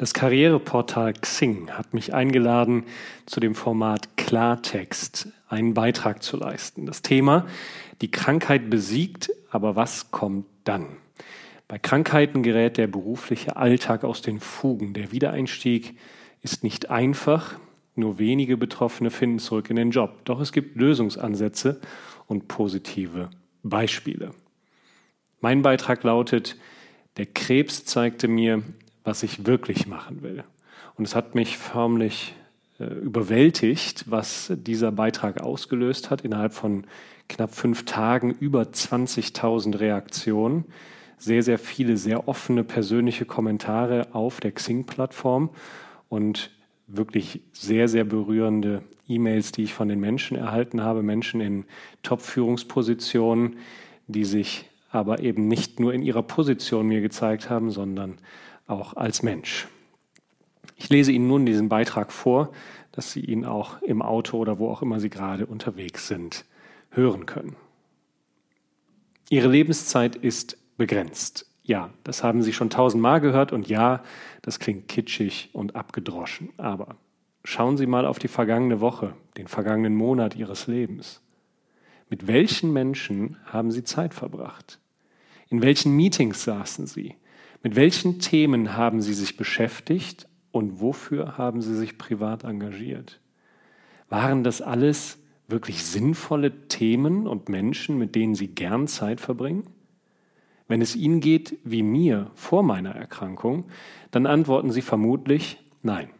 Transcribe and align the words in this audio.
Das 0.00 0.14
Karriereportal 0.14 1.12
Xing 1.12 1.72
hat 1.72 1.92
mich 1.92 2.14
eingeladen, 2.14 2.84
zu 3.26 3.38
dem 3.38 3.54
Format 3.54 4.16
Klartext 4.16 5.28
einen 5.46 5.74
Beitrag 5.74 6.22
zu 6.22 6.38
leisten. 6.38 6.86
Das 6.86 7.02
Thema, 7.02 7.46
die 8.00 8.10
Krankheit 8.10 8.70
besiegt, 8.70 9.30
aber 9.50 9.76
was 9.76 10.10
kommt 10.10 10.46
dann? 10.64 10.86
Bei 11.68 11.78
Krankheiten 11.78 12.42
gerät 12.42 12.78
der 12.78 12.86
berufliche 12.86 13.56
Alltag 13.56 14.02
aus 14.04 14.22
den 14.22 14.40
Fugen. 14.40 14.94
Der 14.94 15.12
Wiedereinstieg 15.12 15.98
ist 16.40 16.64
nicht 16.64 16.88
einfach. 16.88 17.58
Nur 17.94 18.18
wenige 18.18 18.56
Betroffene 18.56 19.10
finden 19.10 19.38
zurück 19.38 19.68
in 19.68 19.76
den 19.76 19.90
Job. 19.90 20.24
Doch 20.24 20.40
es 20.40 20.52
gibt 20.52 20.78
Lösungsansätze 20.78 21.78
und 22.26 22.48
positive 22.48 23.28
Beispiele. 23.62 24.30
Mein 25.42 25.60
Beitrag 25.60 26.02
lautet, 26.04 26.56
der 27.18 27.26
Krebs 27.26 27.84
zeigte 27.84 28.28
mir, 28.28 28.62
was 29.04 29.22
ich 29.22 29.46
wirklich 29.46 29.86
machen 29.86 30.22
will. 30.22 30.44
Und 30.96 31.04
es 31.04 31.14
hat 31.14 31.34
mich 31.34 31.56
förmlich 31.58 32.34
äh, 32.78 32.84
überwältigt, 32.84 34.10
was 34.10 34.52
dieser 34.56 34.92
Beitrag 34.92 35.40
ausgelöst 35.40 36.10
hat. 36.10 36.22
Innerhalb 36.22 36.52
von 36.52 36.86
knapp 37.28 37.54
fünf 37.54 37.84
Tagen 37.84 38.32
über 38.32 38.62
20.000 38.62 39.78
Reaktionen, 39.78 40.64
sehr, 41.18 41.42
sehr 41.42 41.58
viele, 41.58 41.96
sehr 41.96 42.28
offene 42.28 42.64
persönliche 42.64 43.26
Kommentare 43.26 44.08
auf 44.12 44.40
der 44.40 44.52
Xing-Plattform 44.52 45.50
und 46.08 46.50
wirklich 46.86 47.42
sehr, 47.52 47.88
sehr 47.88 48.04
berührende 48.04 48.82
E-Mails, 49.06 49.52
die 49.52 49.64
ich 49.64 49.74
von 49.74 49.88
den 49.88 50.00
Menschen 50.00 50.36
erhalten 50.36 50.82
habe, 50.82 51.02
Menschen 51.02 51.40
in 51.40 51.64
Top-Führungspositionen, 52.02 53.58
die 54.06 54.24
sich 54.24 54.64
aber 54.90 55.20
eben 55.20 55.46
nicht 55.46 55.78
nur 55.78 55.92
in 55.92 56.02
ihrer 56.02 56.22
Position 56.22 56.88
mir 56.88 57.00
gezeigt 57.00 57.50
haben, 57.50 57.70
sondern 57.70 58.18
auch 58.70 58.94
als 58.94 59.22
Mensch. 59.22 59.68
Ich 60.76 60.88
lese 60.88 61.12
Ihnen 61.12 61.28
nun 61.28 61.44
diesen 61.44 61.68
Beitrag 61.68 62.12
vor, 62.12 62.52
dass 62.92 63.12
Sie 63.12 63.20
ihn 63.20 63.44
auch 63.44 63.82
im 63.82 64.02
Auto 64.02 64.38
oder 64.38 64.58
wo 64.58 64.70
auch 64.70 64.82
immer 64.82 65.00
Sie 65.00 65.10
gerade 65.10 65.46
unterwegs 65.46 66.08
sind 66.08 66.44
hören 66.90 67.26
können. 67.26 67.56
Ihre 69.28 69.48
Lebenszeit 69.48 70.16
ist 70.16 70.58
begrenzt. 70.76 71.46
Ja, 71.62 71.90
das 72.02 72.24
haben 72.24 72.42
Sie 72.42 72.52
schon 72.52 72.70
tausendmal 72.70 73.20
gehört 73.20 73.52
und 73.52 73.68
ja, 73.68 74.02
das 74.42 74.58
klingt 74.58 74.88
kitschig 74.88 75.50
und 75.52 75.76
abgedroschen. 75.76 76.50
Aber 76.56 76.96
schauen 77.44 77.76
Sie 77.76 77.86
mal 77.86 78.06
auf 78.06 78.18
die 78.18 78.28
vergangene 78.28 78.80
Woche, 78.80 79.14
den 79.36 79.46
vergangenen 79.46 79.94
Monat 79.94 80.34
Ihres 80.34 80.66
Lebens. 80.66 81.20
Mit 82.08 82.26
welchen 82.26 82.72
Menschen 82.72 83.36
haben 83.44 83.70
Sie 83.70 83.84
Zeit 83.84 84.14
verbracht? 84.14 84.80
In 85.48 85.62
welchen 85.62 85.94
Meetings 85.94 86.42
saßen 86.42 86.86
Sie? 86.86 87.14
Mit 87.62 87.76
welchen 87.76 88.20
Themen 88.20 88.76
haben 88.76 89.02
Sie 89.02 89.12
sich 89.12 89.36
beschäftigt 89.36 90.26
und 90.50 90.80
wofür 90.80 91.36
haben 91.36 91.60
Sie 91.60 91.76
sich 91.76 91.98
privat 91.98 92.44
engagiert? 92.44 93.20
Waren 94.08 94.42
das 94.44 94.62
alles 94.62 95.18
wirklich 95.46 95.84
sinnvolle 95.84 96.68
Themen 96.68 97.26
und 97.26 97.48
Menschen, 97.48 97.98
mit 97.98 98.14
denen 98.14 98.34
Sie 98.34 98.48
gern 98.48 98.88
Zeit 98.88 99.20
verbringen? 99.20 99.66
Wenn 100.68 100.80
es 100.80 100.96
Ihnen 100.96 101.20
geht 101.20 101.58
wie 101.64 101.82
mir 101.82 102.30
vor 102.34 102.62
meiner 102.62 102.94
Erkrankung, 102.94 103.64
dann 104.10 104.26
antworten 104.26 104.70
Sie 104.70 104.82
vermutlich 104.82 105.58
nein. 105.82 106.10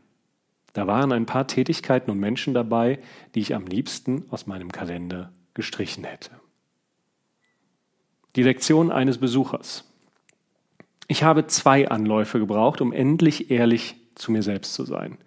Da 0.73 0.87
waren 0.87 1.13
ein 1.13 1.27
paar 1.27 1.47
Tätigkeiten 1.47 2.11
und 2.11 2.21
Menschen 2.21 2.55
dabei, 2.55 2.99
die 3.35 3.41
ich 3.41 3.55
am 3.55 3.67
liebsten 3.67 4.25
aus 4.31 4.47
meinem 4.47 4.71
Kalender 4.71 5.33
gestrichen 5.55 6.05
hätte. 6.05 6.31
Die 8.37 8.43
Lektion 8.43 8.93
eines 8.93 9.19
Besuchers. 9.19 9.90
Ich 11.11 11.25
habe 11.25 11.49
zwei 11.49 11.89
Anläufe 11.89 12.39
gebraucht, 12.39 12.81
um 12.81 12.93
endlich 12.93 13.51
ehrlich 13.51 13.97
zu 14.15 14.31
mir 14.31 14.45
selbst 14.45 14.75
zu 14.75 14.85
sein. 14.85 15.19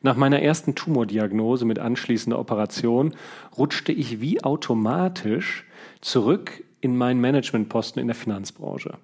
Nach 0.00 0.14
meiner 0.14 0.40
ersten 0.40 0.76
Tumordiagnose 0.76 1.64
mit 1.64 1.80
anschließender 1.80 2.38
Operation 2.38 3.16
rutschte 3.58 3.90
ich 3.90 4.20
wie 4.20 4.44
automatisch 4.44 5.66
zurück 6.00 6.62
in 6.80 6.96
meinen 6.96 7.20
Managementposten 7.20 8.00
in 8.00 8.06
der 8.06 8.14
Finanzbranche, 8.14 8.98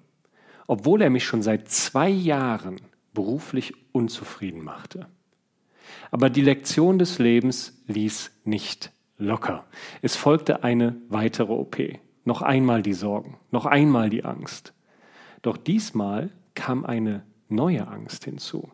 obwohl 0.65 1.01
er 1.01 1.09
mich 1.09 1.25
schon 1.25 1.41
seit 1.41 1.67
zwei 1.67 2.07
Jahren 2.07 2.77
beruflich 3.13 3.73
unzufrieden 3.91 4.63
machte. 4.63 5.07
Aber 6.09 6.29
die 6.29 6.41
Lektion 6.41 6.99
des 6.99 7.19
Lebens 7.19 7.83
ließ 7.87 8.31
nicht 8.45 8.93
locker. 9.17 9.65
Es 10.01 10.15
folgte 10.15 10.63
eine 10.63 10.95
weitere 11.09 11.51
OP. 11.51 11.79
Noch 12.23 12.41
einmal 12.41 12.81
die 12.81 12.93
Sorgen, 12.93 13.37
noch 13.51 13.65
einmal 13.65 14.09
die 14.09 14.23
Angst. 14.23 14.73
Doch 15.41 15.57
diesmal 15.57 16.29
kam 16.55 16.85
eine 16.85 17.23
neue 17.47 17.87
Angst 17.87 18.25
hinzu. 18.25 18.69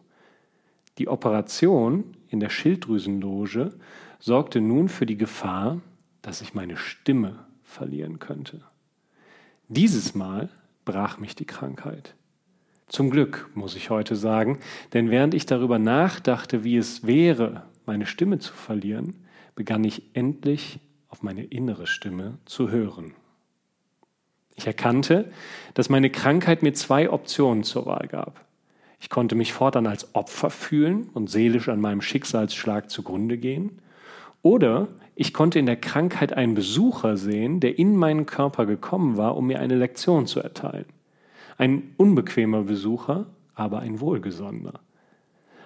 Die 0.98 1.08
Operation 1.08 2.16
in 2.30 2.40
der 2.40 2.50
Schilddrüsenloge 2.50 3.74
sorgte 4.20 4.62
nun 4.62 4.90
für 4.90 5.06
die 5.06 5.18
Gefahr, 5.18 5.82
dass 6.22 6.42
ich 6.42 6.54
meine 6.54 6.78
Stimme 6.78 7.46
verlieren 7.64 8.20
könnte. 8.20 8.62
Dieses 9.68 10.16
Mal 10.16 10.50
brach 10.86 11.18
mich 11.20 11.36
die 11.36 11.46
Krankheit. 11.46 12.16
Zum 12.88 13.10
Glück, 13.10 13.50
muss 13.56 13.76
ich 13.76 13.90
heute 13.90 14.16
sagen, 14.16 14.60
denn 14.94 15.10
während 15.10 15.34
ich 15.34 15.46
darüber 15.46 15.80
nachdachte, 15.80 16.64
wie 16.64 16.78
es 16.78 17.06
wäre, 17.06 17.64
meine 17.86 18.06
Stimme 18.06 18.40
zu 18.40 18.54
verlieren, 18.54 19.16
begann 19.56 19.84
ich 19.84 20.04
endlich 20.14 20.80
auf 21.10 21.24
meine 21.24 21.44
innere 21.44 21.88
Stimme 21.88 22.38
zu 22.46 22.70
hören. 22.70 23.14
Ich 24.56 24.68
erkannte, 24.68 25.32
dass 25.74 25.90
meine 25.90 26.10
Krankheit 26.10 26.64
mir 26.64 26.74
zwei 26.74 27.10
Optionen 27.10 27.64
zur 27.64 27.86
Wahl 27.86 28.08
gab. 28.08 28.46
Ich 29.00 29.10
konnte 29.10 29.36
mich 29.36 29.54
fortan 29.54 29.88
als 29.88 30.16
Opfer 30.16 30.50
fühlen 30.50 31.10
und 31.14 31.30
seelisch 31.30 31.70
an 31.70 31.82
meinem 31.82 32.02
Schicksalsschlag 32.02 32.90
zugrunde 32.90 33.38
gehen. 33.38 33.80
Oder 34.42 34.88
ich 35.16 35.34
konnte 35.34 35.60
in 35.60 35.66
der 35.66 35.76
Krankheit 35.76 36.34
einen 36.34 36.56
Besucher 36.56 37.18
sehen, 37.18 37.60
der 37.60 37.78
in 37.78 37.96
meinen 37.96 38.26
Körper 38.26 38.66
gekommen 38.66 39.18
war, 39.18 39.38
um 39.38 39.48
mir 39.48 39.60
eine 39.60 39.76
Lektion 39.76 40.28
zu 40.28 40.40
erteilen. 40.40 40.86
Ein 41.58 41.94
unbequemer 41.98 42.64
Besucher, 42.64 43.28
aber 43.54 43.80
ein 43.80 44.00
wohlgesonnener. 44.00 44.80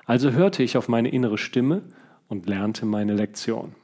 Also 0.05 0.31
hörte 0.31 0.63
ich 0.63 0.77
auf 0.77 0.87
meine 0.87 1.09
innere 1.09 1.37
Stimme 1.37 1.83
und 2.27 2.47
lernte 2.47 2.85
meine 2.85 3.13
Lektion. 3.13 3.75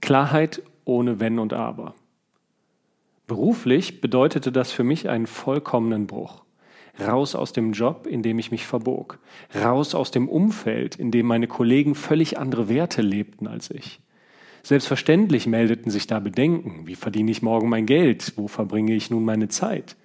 Klarheit 0.00 0.62
ohne 0.84 1.20
Wenn 1.20 1.38
und 1.38 1.52
Aber. 1.52 1.94
Beruflich 3.26 4.00
bedeutete 4.00 4.52
das 4.52 4.70
für 4.70 4.84
mich 4.84 5.08
einen 5.08 5.26
vollkommenen 5.26 6.06
Bruch. 6.06 6.44
Raus 7.00 7.34
aus 7.34 7.52
dem 7.52 7.72
Job, 7.72 8.06
in 8.06 8.22
dem 8.22 8.38
ich 8.38 8.50
mich 8.50 8.66
verbog. 8.66 9.18
Raus 9.54 9.94
aus 9.94 10.10
dem 10.10 10.28
Umfeld, 10.28 10.96
in 10.96 11.10
dem 11.10 11.26
meine 11.26 11.46
Kollegen 11.46 11.94
völlig 11.94 12.38
andere 12.38 12.68
Werte 12.68 13.02
lebten 13.02 13.46
als 13.46 13.70
ich. 13.70 14.00
Selbstverständlich 14.62 15.46
meldeten 15.46 15.90
sich 15.90 16.06
da 16.06 16.18
Bedenken. 16.18 16.86
Wie 16.86 16.94
verdiene 16.94 17.30
ich 17.30 17.42
morgen 17.42 17.68
mein 17.68 17.86
Geld? 17.86 18.32
Wo 18.36 18.48
verbringe 18.48 18.94
ich 18.94 19.10
nun 19.10 19.24
meine 19.24 19.48
Zeit? 19.48 19.96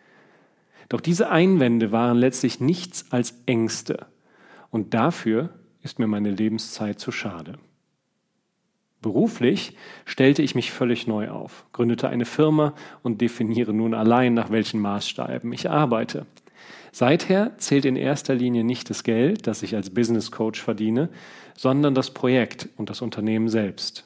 Doch 0.89 1.01
diese 1.01 1.29
Einwände 1.29 1.91
waren 1.91 2.17
letztlich 2.17 2.59
nichts 2.59 3.11
als 3.11 3.33
Ängste. 3.45 4.07
Und 4.69 4.93
dafür 4.93 5.49
ist 5.81 5.99
mir 5.99 6.07
meine 6.07 6.31
Lebenszeit 6.31 6.99
zu 6.99 7.11
schade. 7.11 7.57
Beruflich 9.01 9.75
stellte 10.05 10.43
ich 10.43 10.53
mich 10.53 10.71
völlig 10.71 11.07
neu 11.07 11.29
auf, 11.29 11.65
gründete 11.73 12.07
eine 12.09 12.25
Firma 12.25 12.75
und 13.01 13.19
definiere 13.19 13.73
nun 13.73 13.95
allein, 13.95 14.35
nach 14.35 14.51
welchen 14.51 14.79
Maßstaben 14.79 15.51
ich 15.53 15.69
arbeite. 15.69 16.27
Seither 16.91 17.57
zählt 17.57 17.85
in 17.85 17.95
erster 17.95 18.35
Linie 18.35 18.63
nicht 18.63 18.89
das 18.89 19.03
Geld, 19.03 19.47
das 19.47 19.63
ich 19.63 19.75
als 19.75 19.89
Business 19.89 20.29
Coach 20.29 20.61
verdiene, 20.61 21.09
sondern 21.57 21.95
das 21.95 22.11
Projekt 22.11 22.69
und 22.77 22.89
das 22.89 23.01
Unternehmen 23.01 23.49
selbst. 23.49 24.05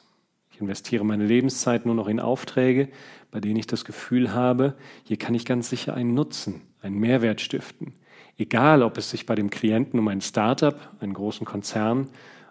Ich 0.50 0.60
investiere 0.62 1.04
meine 1.04 1.26
Lebenszeit 1.26 1.84
nur 1.84 1.94
noch 1.94 2.08
in 2.08 2.20
Aufträge, 2.20 2.88
bei 3.30 3.40
denen 3.40 3.56
ich 3.56 3.66
das 3.66 3.84
Gefühl 3.84 4.32
habe, 4.32 4.74
hier 5.04 5.18
kann 5.18 5.34
ich 5.34 5.44
ganz 5.44 5.68
sicher 5.68 5.92
einen 5.92 6.14
Nutzen, 6.14 6.62
einen 6.80 6.98
Mehrwert 6.98 7.42
stiften. 7.42 7.92
Egal, 8.38 8.82
ob 8.82 8.96
es 8.96 9.10
sich 9.10 9.26
bei 9.26 9.34
dem 9.34 9.50
Klienten 9.50 9.98
um 9.98 10.08
ein 10.08 10.22
Startup, 10.22 10.78
einen 11.00 11.12
großen 11.12 11.44
Konzern 11.44 12.08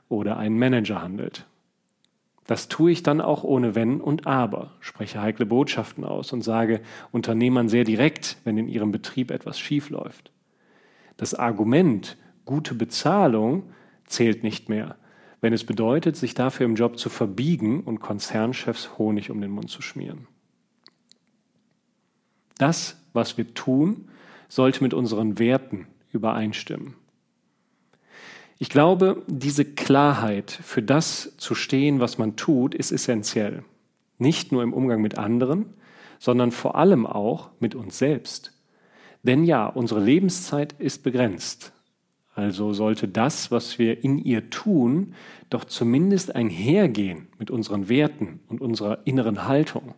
oder 0.09 0.37
einen 0.37 0.59
Manager 0.59 1.01
handelt. 1.01 1.47
Das 2.47 2.67
tue 2.67 2.91
ich 2.91 3.01
dann 3.01 3.21
auch 3.21 3.43
ohne 3.43 3.73
Wenn 3.73 3.99
und 3.99 4.27
Aber, 4.27 4.73
spreche 4.79 5.21
heikle 5.21 5.45
Botschaften 5.45 6.03
aus 6.03 6.31
und 6.31 6.43
sage 6.43 6.81
Unternehmern 7.11 7.69
sehr 7.69 7.83
direkt, 7.83 8.37
wenn 8.43 8.57
in 8.57 8.67
ihrem 8.67 8.91
Betrieb 8.91 9.31
etwas 9.31 9.59
schiefläuft. 9.59 10.31
Das 11.17 11.33
Argument 11.33 12.17
gute 12.45 12.75
Bezahlung 12.75 13.63
zählt 14.05 14.43
nicht 14.43 14.69
mehr, 14.69 14.95
wenn 15.41 15.53
es 15.53 15.63
bedeutet, 15.63 16.15
sich 16.15 16.35
dafür 16.35 16.65
im 16.65 16.75
Job 16.75 16.99
zu 16.99 17.09
verbiegen 17.09 17.81
und 17.81 17.99
Konzernchefs 17.99 18.97
Honig 18.97 19.31
um 19.31 19.41
den 19.41 19.51
Mund 19.51 19.69
zu 19.69 19.81
schmieren. 19.81 20.27
Das, 22.57 22.97
was 23.13 23.37
wir 23.37 23.53
tun, 23.53 24.07
sollte 24.47 24.83
mit 24.83 24.93
unseren 24.93 25.39
Werten 25.39 25.87
übereinstimmen. 26.11 26.93
Ich 28.57 28.69
glaube, 28.69 29.23
diese 29.27 29.65
Klarheit 29.65 30.49
für 30.49 30.81
das 30.81 31.35
zu 31.37 31.55
stehen, 31.55 31.99
was 31.99 32.17
man 32.17 32.37
tut, 32.37 32.73
ist 32.73 32.91
essentiell. 32.91 33.63
Nicht 34.17 34.51
nur 34.51 34.63
im 34.63 34.73
Umgang 34.73 35.01
mit 35.01 35.17
anderen, 35.17 35.65
sondern 36.19 36.51
vor 36.51 36.75
allem 36.75 37.05
auch 37.05 37.49
mit 37.59 37.75
uns 37.75 37.97
selbst. 37.97 38.53
Denn 39.23 39.43
ja, 39.43 39.67
unsere 39.67 40.01
Lebenszeit 40.01 40.73
ist 40.73 41.03
begrenzt. 41.03 41.73
Also 42.33 42.73
sollte 42.73 43.07
das, 43.07 43.51
was 43.51 43.77
wir 43.77 44.03
in 44.03 44.17
ihr 44.19 44.49
tun, 44.49 45.13
doch 45.49 45.65
zumindest 45.65 46.35
einhergehen 46.35 47.27
mit 47.37 47.51
unseren 47.51 47.89
Werten 47.89 48.39
und 48.47 48.61
unserer 48.61 48.99
inneren 49.05 49.47
Haltung. 49.47 49.95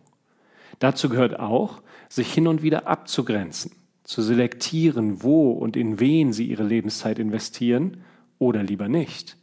Dazu 0.78 1.08
gehört 1.08 1.38
auch, 1.38 1.82
sich 2.08 2.32
hin 2.32 2.46
und 2.46 2.62
wieder 2.62 2.86
abzugrenzen, 2.86 3.72
zu 4.02 4.22
selektieren, 4.22 5.22
wo 5.22 5.52
und 5.52 5.76
in 5.76 6.00
wen 6.00 6.32
sie 6.32 6.46
ihre 6.46 6.64
Lebenszeit 6.64 7.18
investieren 7.18 7.98
oder 8.38 8.62
lieber 8.62 8.88
nicht. 8.88 9.36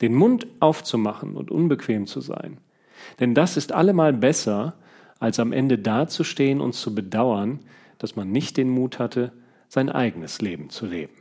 Den 0.00 0.14
Mund 0.14 0.46
aufzumachen 0.60 1.36
und 1.36 1.50
unbequem 1.50 2.06
zu 2.06 2.20
sein. 2.20 2.58
Denn 3.20 3.34
das 3.34 3.56
ist 3.56 3.72
allemal 3.72 4.12
besser, 4.12 4.74
als 5.18 5.38
am 5.38 5.52
Ende 5.52 5.78
dazustehen 5.78 6.60
und 6.60 6.74
zu 6.74 6.94
bedauern, 6.94 7.60
dass 7.98 8.16
man 8.16 8.32
nicht 8.32 8.56
den 8.56 8.68
Mut 8.68 8.98
hatte, 8.98 9.32
sein 9.68 9.88
eigenes 9.88 10.40
Leben 10.40 10.70
zu 10.70 10.86
leben. 10.86 11.12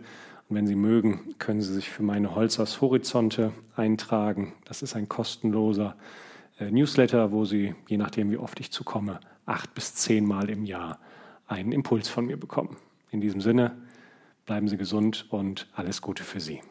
Und 0.48 0.58
wenn 0.58 0.68
Sie 0.68 0.76
mögen, 0.76 1.34
können 1.40 1.64
Sie 1.64 1.74
sich 1.74 1.90
für 1.90 2.04
meine 2.04 2.36
Holzers 2.36 2.82
Horizonte 2.82 3.52
eintragen. 3.76 4.54
Das 4.66 4.84
ist 4.84 4.96
ein 4.96 5.10
kostenloser 5.10 5.96
Newsletter, 6.60 7.32
wo 7.32 7.46
Sie, 7.46 7.76
je 7.88 7.98
nachdem 7.98 8.32
wie 8.32 8.38
oft 8.38 8.60
ich 8.60 8.72
zukomme, 8.72 9.20
acht 9.46 9.74
bis 9.74 9.94
zehn 9.96 10.26
Mal 10.26 10.50
im 10.50 10.64
Jahr 10.64 11.00
einen 11.48 11.72
Impuls 11.72 12.08
von 12.08 12.26
mir 12.26 12.38
bekommen. 12.38 12.78
In 13.12 13.22
diesem 13.22 13.42
Sinne, 13.42 13.76
bleiben 14.46 14.68
Sie 14.68 14.78
gesund 14.78 15.26
und 15.30 15.68
alles 15.76 16.02
Gute 16.02 16.24
für 16.24 16.40
Sie. 16.40 16.62